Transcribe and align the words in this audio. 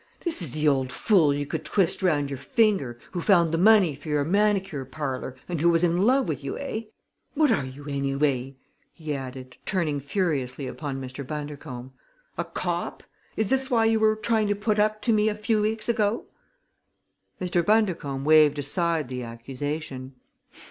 "This 0.21 0.41
is 0.41 0.49
the 0.49 0.67
old 0.67 0.91
fool 0.91 1.31
you 1.31 1.45
could 1.45 1.63
twist 1.63 2.01
round 2.01 2.31
your 2.31 2.39
finger, 2.39 2.97
who 3.11 3.21
found 3.21 3.51
the 3.51 3.57
money 3.59 3.93
for 3.93 4.09
your 4.09 4.23
manicure 4.25 4.83
parlor, 4.83 5.35
and 5.47 5.61
who 5.61 5.69
was 5.69 5.83
in 5.83 6.01
love 6.01 6.27
with 6.27 6.43
you, 6.43 6.57
eh? 6.57 6.85
What 7.35 7.51
are 7.51 7.63
you, 7.67 7.85
anyway?" 7.85 8.55
he 8.91 9.13
added, 9.13 9.57
turning 9.63 9.99
furiously 9.99 10.65
upon 10.65 10.99
Mr. 10.99 11.21
Bundercombe. 11.23 11.91
"A 12.35 12.43
cop? 12.43 13.03
Is 13.37 13.49
this 13.49 13.69
why 13.69 13.85
you 13.85 13.99
were 13.99 14.15
trying 14.15 14.47
to 14.47 14.55
put 14.55 14.79
up 14.79 15.03
to 15.03 15.13
me 15.13 15.29
a 15.29 15.35
few 15.35 15.61
weeks 15.61 15.87
ago?" 15.87 16.25
Mr. 17.39 17.63
Bundercombe 17.63 18.25
waved 18.25 18.57
aside 18.57 19.07
the 19.07 19.21
accusation. 19.21 20.13